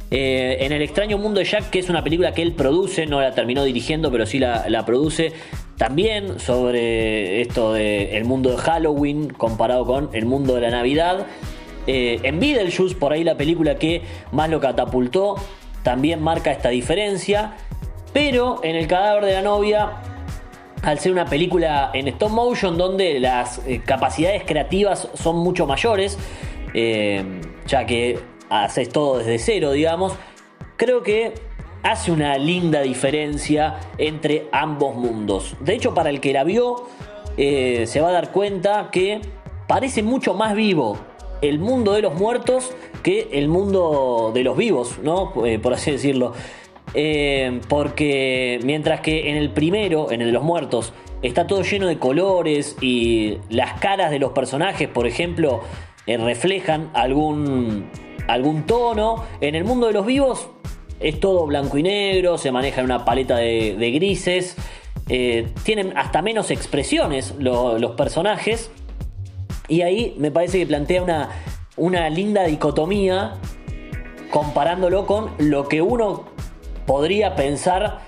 Eh, 0.10 0.58
en 0.62 0.72
El 0.72 0.82
extraño 0.82 1.18
mundo 1.18 1.39
de 1.39 1.46
Jack, 1.46 1.70
que 1.70 1.80
es 1.80 1.89
una 1.89 2.04
película 2.04 2.34
que 2.34 2.42
él 2.42 2.54
produce, 2.54 3.06
no 3.06 3.20
la 3.20 3.34
terminó 3.34 3.66
dirigiendo, 3.66 4.10
pero 4.12 4.25
sí 4.25 4.39
la, 4.39 4.84
produce. 4.86 5.34
también 5.77 6.39
sobre 6.39 7.42
esto 7.42 7.74
de 7.74 8.18
el 8.18 8.25
mundo 8.25 8.51
de 8.51 8.58
Halloween 8.58 9.30
comparado 9.30 9.86
con 9.86 10.10
el 10.13 10.25
mundo 10.25 10.56
de 10.56 10.62
la 10.62 10.70
Navidad. 10.72 11.27
Eh, 11.88 12.20
en 12.24 12.39
Beetlejuice, 12.39 12.96
por 12.96 13.13
ahí 13.13 13.24
la 13.24 13.38
película 13.38 13.75
que 13.75 14.01
más 14.32 14.50
lo 14.50 14.60
catapultó, 14.60 15.36
también 15.84 16.22
marca 16.22 16.51
esta 16.51 16.70
diferencia. 16.70 17.58
Pero 18.13 18.62
en 18.63 18.75
El 18.75 18.88
cadáver 18.88 19.25
de 19.25 19.34
la 19.34 19.42
novia, 19.42 19.92
al 20.81 21.00
ser 21.00 21.12
una 21.12 21.25
película 21.25 21.91
en 21.93 22.07
stop 22.10 22.31
motion 22.31 22.77
donde 22.77 23.19
las 23.19 23.62
eh, 23.65 23.81
capacidades 23.84 24.43
creativas 24.46 25.10
son 25.15 25.38
mucho 25.38 25.65
mayores, 25.65 26.17
eh, 26.74 27.41
ya 27.65 27.86
que 27.86 28.19
haces 28.50 28.89
todo 28.89 29.17
desde 29.17 29.39
cero, 29.39 29.72
digamos, 29.72 30.13
creo 30.77 31.03
que 31.03 31.34
hace 31.84 32.12
una 32.12 32.38
linda 32.38 32.81
diferencia 32.81 33.79
entre 33.98 34.48
ambos 34.51 34.96
mundos. 34.96 35.55
De 35.60 35.74
hecho, 35.74 35.93
para 35.93 36.10
el 36.10 36.19
que 36.22 36.34
la 36.34 36.43
vio, 36.43 36.88
eh, 37.38 37.86
se 37.88 38.01
va 38.01 38.10
a 38.10 38.12
dar 38.12 38.31
cuenta 38.31 38.89
que 38.91 39.22
parece 39.67 40.03
mucho 40.03 40.34
más 40.34 40.55
vivo 40.55 40.98
el 41.41 41.60
mundo 41.60 41.93
de 41.93 42.01
los 42.01 42.15
muertos 42.15 42.72
que 43.03 43.29
el 43.34 43.48
mundo 43.48 44.31
de 44.34 44.43
los 44.43 44.57
vivos, 44.57 44.98
¿no? 45.03 45.34
Por 45.34 45.74
así 45.74 45.91
decirlo. 45.91 46.34
Eh, 46.94 47.60
porque 47.67 48.60
mientras 48.63 49.01
que 49.01 49.29
en 49.29 49.38
el 49.38 49.51
primero, 49.51 50.12
en 50.12 50.22
el 50.22 50.27
de 50.27 50.34
los 50.34 50.44
muertos, 50.44 50.94
está 51.22 51.48
todo 51.48 51.62
lleno 51.62 51.88
de 51.88 52.00
colores 52.00 52.75
y 52.82 53.38
las 53.50 53.79
caras 53.79 54.12
de 54.12 54.20
los 54.20 54.32
personajes, 54.32 54.88
por 54.88 55.08
ejemplo, 55.08 55.62
reflejan 56.06 56.89
algún, 56.94 57.89
algún 58.27 58.65
tono, 58.65 59.25
en 59.41 59.56
el 59.56 59.65
mundo 59.65 59.88
de 59.88 59.94
los 59.94 60.06
vivos 60.06 60.50
es 61.00 61.20
todo 61.20 61.46
blanco 61.46 61.77
y 61.77 61.84
negro, 61.84 62.38
se 62.38 62.51
maneja 62.51 62.82
en 62.82 62.86
una 62.86 63.06
paleta 63.06 63.38
de, 63.38 63.91
grises, 63.94 64.56
eh, 65.10 65.48
tienen 65.63 65.96
hasta 65.98 66.22
menos 66.22 66.51
expresiones 66.51 67.36
los 67.39 67.91
personajes. 67.91 68.72
Y 69.67 69.82
ahí 69.82 70.15
me 70.17 70.32
parece 70.32 70.60
que 70.60 70.65
plantea 70.65 71.03
una, 71.03 71.29
una 71.75 72.10
linda 72.10 72.44
dicotomía 72.46 73.36
comparándolo 74.32 75.06
con 75.06 75.32
lo 75.38 75.67
que 75.67 75.82
uno 75.82 76.25
podría 76.88 77.36
pensar 77.36 78.00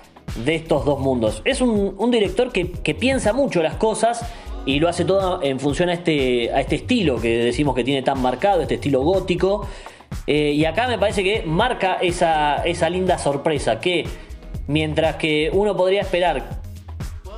de 0.44 0.56
estos 0.56 0.84
dos 0.84 0.98
mundos. 0.98 1.42
Es 1.44 1.60
un, 1.60 2.10
director 2.10 2.50
que, 2.50 2.64
piensa 2.94 3.32
mucho 3.32 3.62
las 3.62 3.76
cosas 3.76 4.24
y 4.66 4.80
lo 4.80 4.88
hace 4.88 5.04
todo 5.04 5.42
en 5.42 5.60
función 5.60 5.88
a 5.90 5.92
este, 5.92 6.50
a 6.52 6.60
este 6.60 6.76
estilo 6.76 7.20
que 7.20 7.38
decimos 7.38 7.74
que 7.76 7.84
tiene 7.84 8.02
tan 8.02 8.20
marcado, 8.20 8.62
este 8.62 8.74
estilo 8.74 9.02
gótico. 9.02 9.66
Eh, 10.26 10.52
y 10.52 10.64
acá 10.64 10.88
me 10.88 10.98
parece 10.98 11.22
que 11.22 11.42
marca 11.46 11.98
esa, 12.00 12.64
linda 12.88 13.18
sorpresa, 13.18 13.80
que 13.80 14.04
mientras 14.66 15.16
que 15.16 15.50
uno 15.52 15.76
podría 15.76 16.00
esperar 16.00 16.60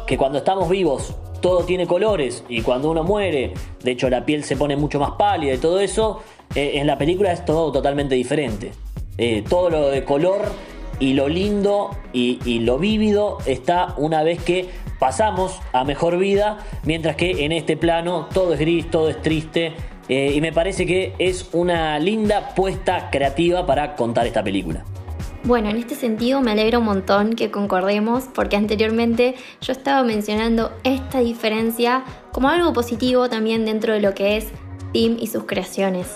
que 0.07 0.17
cuando 0.17 0.39
estamos 0.39 0.69
vivos 0.69 1.15
todo 1.41 1.65
tiene 1.65 1.87
colores 1.87 2.45
y 2.49 2.63
cuando 2.63 2.91
uno 2.91 3.03
muere, 3.03 3.53
de 3.83 3.91
hecho 3.91 4.09
la 4.09 4.25
piel 4.25 4.45
se 4.45 4.57
pone 4.57 4.77
mucho 4.77 5.01
más 5.01 5.13
pálida 5.13 5.53
y 5.55 5.59
todo 5.59 5.81
eso, 5.81 6.23
eh, 6.55 6.73
en 6.75 6.87
la 6.87 6.97
película 6.97 7.33
es 7.33 7.45
todo 7.45 7.73
totalmente 7.73 8.15
diferente. 8.15 8.71
Eh, 9.19 9.43
todo 9.49 9.69
lo 9.69 9.89
de 9.91 10.05
color 10.05 10.43
y 10.99 11.15
lo 11.15 11.29
lindo 11.29 11.97
y, 12.13 12.61
lo 12.61 12.79
vívido 12.79 13.39
está 13.47 13.95
una 13.97 14.23
vez 14.23 14.43
que 14.43 14.69
pasamos 14.99 15.59
a 15.73 15.85
mejor 15.85 16.19
vida, 16.19 16.59
mientras 16.85 17.17
que 17.17 17.45
en 17.45 17.53
este 17.53 17.77
plano 17.77 18.29
todo 18.33 18.55
es 18.55 18.61
gris, 18.61 18.91
todo 18.91 19.09
es 19.09 19.21
triste 19.21 19.73
eh, 20.09 20.33
y 20.35 20.41
me 20.41 20.53
parece 20.53 20.87
que 20.87 21.15
es 21.19 21.49
una 21.53 21.99
linda 21.99 22.55
puesta 22.55 23.11
creativa 23.11 23.67
para 23.67 23.97
contar 23.97 24.27
esta 24.27 24.45
película. 24.45 24.85
Bueno, 25.45 25.71
en 25.71 25.77
este 25.77 25.97
sentido 25.97 26.41
me 26.41 26.53
alegra 26.53 26.79
un 26.79 26.85
montón 26.85 27.35
que 27.35 27.51
concordemos 27.51 28.25
porque 28.33 28.57
anteriormente 28.57 29.35
yo 29.61 29.73
estaba 29.73 30.05
mencionando 30.05 30.71
esta 30.85 31.19
diferencia 31.19 32.05
como 32.31 32.49
algo 32.49 32.73
positivo 32.73 33.29
también 33.29 33.65
dentro 33.65 33.93
de 33.93 34.01
lo 34.01 34.15
que 34.15 34.37
es 34.37 34.47
Tim 34.93 35.17
y 35.19 35.27
sus 35.27 35.45
creaciones. 35.45 36.07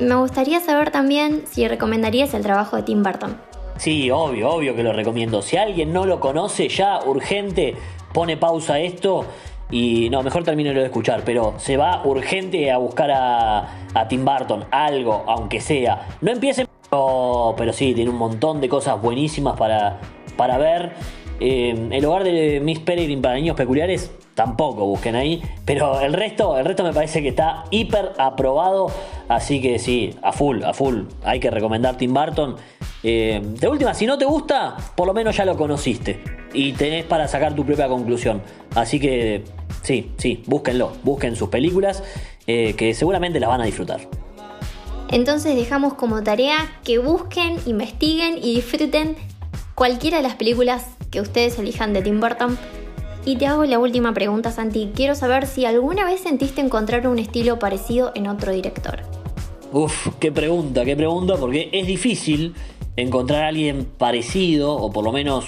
Me 0.00 0.16
gustaría 0.16 0.58
saber 0.58 0.90
también 0.90 1.44
si 1.46 1.68
recomendarías 1.68 2.34
el 2.34 2.42
trabajo 2.42 2.76
de 2.76 2.82
Tim 2.82 3.04
Burton. 3.04 3.36
Sí, 3.76 4.10
obvio, 4.10 4.50
obvio 4.50 4.74
que 4.74 4.82
lo 4.82 4.92
recomiendo. 4.92 5.42
Si 5.42 5.56
alguien 5.56 5.92
no 5.92 6.06
lo 6.06 6.20
conoce, 6.20 6.68
ya 6.68 7.00
urgente, 7.04 7.74
pone 8.12 8.36
pausa 8.36 8.74
a 8.74 8.80
esto 8.80 9.26
y 9.70 10.08
no, 10.10 10.22
mejor 10.22 10.44
termino 10.44 10.72
de 10.72 10.84
escuchar, 10.84 11.22
pero 11.24 11.54
se 11.58 11.76
va 11.76 12.02
urgente 12.04 12.70
a 12.70 12.78
buscar 12.78 13.10
a, 13.10 14.08
Tim 14.08 14.24
Burton, 14.24 14.64
algo, 14.70 15.24
aunque 15.26 15.60
sea. 15.60 16.06
No 16.20 16.30
empiecen, 16.30 16.68
pero, 16.90 17.72
sí, 17.72 17.94
tiene 17.94 18.10
un 18.10 18.18
montón 18.18 18.60
de 18.60 18.68
cosas 18.68 19.00
buenísimas 19.00 19.56
para, 19.56 20.00
para 20.36 20.58
ver. 20.58 20.92
El 21.40 22.04
hogar 22.04 22.22
de 22.22 22.60
Miss 22.60 22.78
Peregrine 22.78 23.20
para 23.20 23.34
niños 23.34 23.56
peculiares, 23.56 24.12
tampoco 24.34 24.86
busquen 24.86 25.16
ahí. 25.16 25.42
Pero 25.64 26.00
el 26.00 26.12
resto, 26.12 26.56
el 26.58 26.64
resto 26.64 26.84
me 26.84 26.92
parece 26.92 27.22
que 27.22 27.28
está 27.28 27.64
hiper 27.70 28.12
aprobado. 28.18 28.88
Así 29.28 29.60
que 29.60 29.78
sí, 29.78 30.14
a 30.22 30.32
full, 30.32 30.62
a 30.62 30.72
full. 30.74 31.02
Hay 31.24 31.40
que 31.40 31.50
recomendar 31.50 31.96
Tim 31.96 32.14
Burton. 32.14 32.56
Eh, 33.04 33.40
de 33.44 33.68
última, 33.68 33.94
si 33.94 34.06
no 34.06 34.18
te 34.18 34.24
gusta, 34.24 34.76
por 34.96 35.06
lo 35.06 35.14
menos 35.14 35.36
ya 35.36 35.44
lo 35.44 35.56
conociste. 35.56 36.20
Y 36.52 36.72
tenés 36.72 37.04
para 37.04 37.28
sacar 37.28 37.54
tu 37.54 37.64
propia 37.64 37.86
conclusión. 37.86 38.42
Así 38.74 38.98
que 38.98 39.44
sí, 39.82 40.12
sí, 40.16 40.42
búsquenlo. 40.46 40.92
Busquen 41.04 41.36
sus 41.36 41.50
películas. 41.50 42.02
Eh, 42.46 42.74
que 42.76 42.92
seguramente 42.92 43.40
las 43.40 43.48
van 43.48 43.62
a 43.62 43.64
disfrutar. 43.64 44.00
Entonces 45.10 45.56
dejamos 45.56 45.94
como 45.94 46.22
tarea 46.22 46.78
que 46.84 46.98
busquen, 46.98 47.56
investiguen 47.64 48.36
y 48.36 48.56
disfruten 48.56 49.16
cualquiera 49.74 50.18
de 50.18 50.22
las 50.22 50.34
películas 50.34 50.86
que 51.10 51.20
ustedes 51.20 51.58
elijan 51.58 51.94
de 51.94 52.02
Tim 52.02 52.20
Burton. 52.20 52.58
Y 53.24 53.36
te 53.36 53.46
hago 53.46 53.64
la 53.64 53.78
última 53.78 54.12
pregunta, 54.12 54.50
Santi. 54.50 54.90
Quiero 54.94 55.14
saber 55.14 55.46
si 55.46 55.64
alguna 55.64 56.04
vez 56.04 56.20
sentiste 56.20 56.60
encontrar 56.60 57.06
un 57.08 57.18
estilo 57.18 57.58
parecido 57.58 58.12
en 58.14 58.26
otro 58.26 58.52
director. 58.52 59.00
Uf, 59.72 60.08
qué 60.20 60.30
pregunta, 60.30 60.84
qué 60.84 60.94
pregunta, 60.94 61.36
porque 61.36 61.70
es 61.72 61.86
difícil 61.86 62.54
encontrar 62.96 63.44
a 63.44 63.48
alguien 63.48 63.84
parecido, 63.84 64.74
o 64.74 64.92
por 64.92 65.04
lo 65.04 65.12
menos 65.12 65.46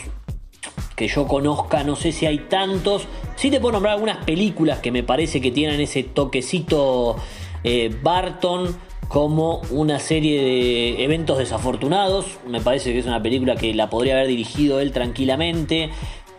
que 0.96 1.08
yo 1.08 1.26
conozca, 1.26 1.84
no 1.84 1.94
sé 1.94 2.12
si 2.12 2.26
hay 2.26 2.38
tantos. 2.38 3.06
Sí 3.36 3.50
te 3.50 3.60
puedo 3.60 3.72
nombrar 3.72 3.94
algunas 3.94 4.24
películas 4.24 4.80
que 4.80 4.90
me 4.90 5.02
parece 5.02 5.40
que 5.40 5.50
tienen 5.50 5.80
ese 5.80 6.02
toquecito 6.02 7.16
eh, 7.62 7.94
Barton 8.02 8.74
como 9.08 9.60
una 9.70 9.98
serie 10.00 10.42
de 10.42 11.04
eventos 11.04 11.38
desafortunados. 11.38 12.38
Me 12.48 12.60
parece 12.60 12.92
que 12.92 12.98
es 12.98 13.06
una 13.06 13.22
película 13.22 13.56
que 13.56 13.74
la 13.74 13.90
podría 13.90 14.14
haber 14.14 14.28
dirigido 14.28 14.80
él 14.80 14.92
tranquilamente. 14.92 15.90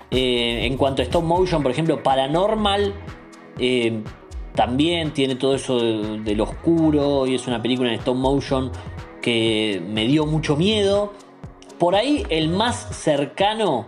Eh, 0.10 0.66
en 0.66 0.78
cuanto 0.78 1.02
a 1.02 1.06
stop 1.06 1.24
motion, 1.24 1.62
por 1.62 1.72
ejemplo, 1.72 2.02
Paranormal 2.02 2.94
eh, 3.60 4.02
también 4.56 5.12
tiene 5.12 5.36
todo 5.36 5.56
eso 5.56 5.78
de, 5.80 6.36
lo 6.36 6.46
oscuro 6.46 7.28
y 7.28 7.36
es 7.36 7.46
una 7.48 7.62
película 7.62 7.90
en 7.90 8.00
stop 8.00 8.16
motion 8.16 8.72
que 9.28 9.82
me 9.86 10.08
dio 10.08 10.26
mucho 10.26 10.56
miedo. 10.56 11.12
Por 11.78 11.96
ahí 11.96 12.26
el 12.30 12.48
más 12.48 12.96
cercano 12.96 13.86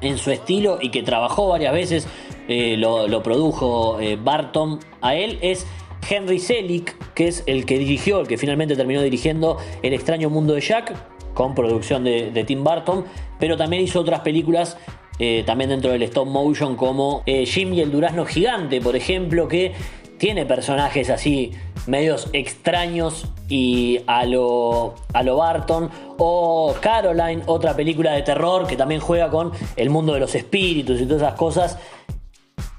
en 0.00 0.16
su 0.16 0.30
estilo 0.30 0.78
y 0.80 0.90
que 0.90 1.02
trabajó 1.02 1.48
varias 1.48 1.74
veces, 1.74 2.06
eh, 2.48 2.78
lo, 2.78 3.22
produjo 3.22 3.98
Barton 4.24 4.78
a 5.02 5.16
él, 5.16 5.38
es 5.42 5.66
Henry 6.08 6.38
Selick, 6.38 6.96
que 7.12 7.28
es 7.28 7.42
el 7.44 7.66
que 7.66 7.78
dirigió, 7.78 8.20
el 8.20 8.26
que 8.26 8.38
finalmente 8.38 8.74
terminó 8.74 9.02
dirigiendo 9.02 9.58
El 9.82 9.92
extraño 9.92 10.30
mundo 10.30 10.54
de 10.54 10.62
Jack, 10.62 10.94
con 11.34 11.54
producción 11.54 12.04
de, 12.04 12.44
Tim 12.46 12.64
Burton, 12.64 13.04
pero 13.38 13.58
también 13.58 13.82
hizo 13.82 14.00
otras 14.00 14.20
películas 14.20 14.78
eh, 15.18 15.42
también 15.44 15.68
dentro 15.68 15.90
del 15.90 16.02
stop 16.04 16.26
motion 16.26 16.74
como 16.74 17.22
eh, 17.26 17.44
Jim 17.44 17.74
y 17.74 17.82
el 17.82 17.92
durazno 17.92 18.24
gigante, 18.24 18.80
por 18.80 18.96
ejemplo, 18.96 19.46
que 19.46 19.74
tiene 20.16 20.46
personajes 20.46 21.10
así 21.10 21.52
medios 21.88 22.28
extraños 22.32 23.26
y 23.48 24.00
a 24.06 24.24
lo, 24.26 24.94
a 25.12 25.22
lo 25.22 25.38
Barton. 25.38 25.90
O 26.18 26.74
Caroline, 26.80 27.42
otra 27.46 27.74
película 27.74 28.12
de 28.12 28.22
terror 28.22 28.66
que 28.66 28.76
también 28.76 29.00
juega 29.00 29.30
con 29.30 29.52
el 29.76 29.90
mundo 29.90 30.14
de 30.14 30.20
los 30.20 30.34
espíritus 30.34 31.00
y 31.00 31.06
todas 31.06 31.22
esas 31.22 31.34
cosas. 31.34 31.78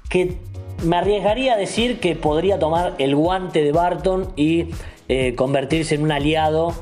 Que 0.08 0.38
me 0.82 0.96
arriesgaría 0.96 1.54
a 1.54 1.56
decir 1.56 2.00
que 2.00 2.16
podría 2.16 2.58
tomar 2.58 2.94
el 2.98 3.14
guante 3.14 3.62
de 3.62 3.72
Barton 3.72 4.32
y 4.36 4.68
eh, 5.08 5.34
convertirse 5.34 5.96
en 5.96 6.02
un 6.02 6.12
aliado 6.12 6.72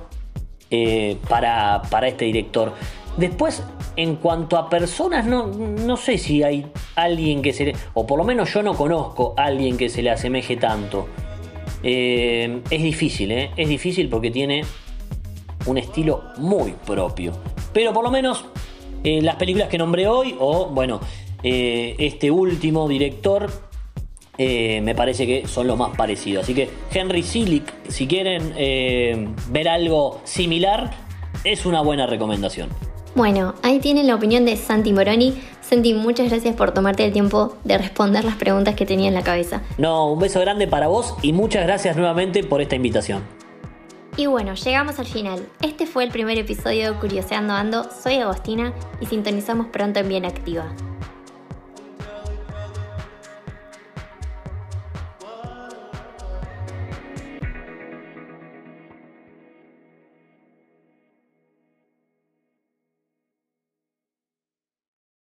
eh, 0.70 1.16
para, 1.28 1.82
este 2.06 2.26
director. 2.26 2.74
Después, 3.16 3.64
en 3.96 4.16
cuanto 4.16 4.56
a 4.56 4.68
personas, 4.68 5.24
no, 5.24 5.96
sé 5.96 6.18
si 6.18 6.42
hay 6.42 6.66
alguien 6.94 7.42
que 7.42 7.52
se 7.52 7.64
le. 7.64 7.76
O 7.94 8.06
por 8.06 8.18
lo 8.18 8.24
menos 8.24 8.52
yo 8.52 8.62
no 8.62 8.74
conozco 8.74 9.34
a 9.36 9.44
alguien 9.44 9.76
que 9.76 9.88
se 9.88 10.02
le 10.02 10.10
asemeje 10.10 10.56
tanto. 10.56 11.08
Eh, 11.82 12.60
es 12.70 12.82
difícil, 12.82 13.32
¿eh? 13.32 13.50
Es 13.56 13.68
difícil 13.68 14.08
porque 14.08 14.30
tiene 14.30 14.64
un 15.66 15.78
estilo 15.78 16.24
muy 16.38 16.72
propio. 16.72 17.32
Pero 17.72 17.92
por 17.92 18.04
lo 18.04 18.10
menos 18.10 18.44
las 19.04 19.36
películas 19.36 19.68
que 19.68 19.78
nombré 19.78 20.08
hoy, 20.08 20.34
o 20.38 20.66
bueno, 20.66 21.00
este 21.42 22.30
último 22.30 22.88
director 22.88 23.48
eh, 24.40 24.80
me 24.82 24.94
parece 24.94 25.26
que 25.26 25.48
son 25.48 25.66
lo 25.66 25.76
más 25.76 25.96
parecidos. 25.96 26.44
Así 26.44 26.54
que 26.54 26.70
Henry 26.92 27.24
Silic, 27.24 27.74
si 27.88 28.06
quieren 28.06 28.54
eh, 28.56 29.28
ver 29.50 29.68
algo 29.68 30.20
similar, 30.22 30.92
es 31.42 31.66
una 31.66 31.80
buena 31.80 32.06
recomendación. 32.06 32.70
Bueno, 33.18 33.56
ahí 33.64 33.80
tienen 33.80 34.06
la 34.06 34.14
opinión 34.14 34.44
de 34.44 34.56
Santi 34.56 34.92
Moroni. 34.92 35.42
Santi, 35.60 35.92
muchas 35.92 36.28
gracias 36.28 36.54
por 36.54 36.70
tomarte 36.70 37.04
el 37.04 37.12
tiempo 37.12 37.56
de 37.64 37.76
responder 37.76 38.24
las 38.24 38.36
preguntas 38.36 38.76
que 38.76 38.86
tenía 38.86 39.08
en 39.08 39.14
la 39.14 39.24
cabeza. 39.24 39.60
No, 39.76 40.12
un 40.12 40.20
beso 40.20 40.38
grande 40.38 40.68
para 40.68 40.86
vos 40.86 41.16
y 41.20 41.32
muchas 41.32 41.64
gracias 41.64 41.96
nuevamente 41.96 42.44
por 42.44 42.60
esta 42.60 42.76
invitación. 42.76 43.24
Y 44.16 44.26
bueno, 44.26 44.54
llegamos 44.54 45.00
al 45.00 45.06
final. 45.06 45.44
Este 45.62 45.84
fue 45.84 46.04
el 46.04 46.12
primer 46.12 46.38
episodio 46.38 46.92
de 46.92 46.98
Curioseando 47.00 47.54
Ando. 47.54 47.88
Soy 47.90 48.18
Agostina 48.18 48.72
y 49.00 49.06
sintonizamos 49.06 49.66
pronto 49.66 49.98
en 49.98 50.08
Bien 50.08 50.24
Activa. 50.24 50.72